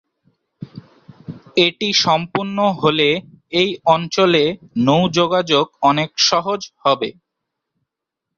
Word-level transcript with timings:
এটি 1.65 1.89
সম্পন্ন 2.03 2.57
হলে 2.81 3.09
এই 3.53 3.69
অঞ্চলে 3.87 4.43
নৌ 4.85 5.01
যোগাযোগ 5.17 5.65
অনেক 5.89 6.09
সহজ 6.29 6.61
হবে। 6.83 7.09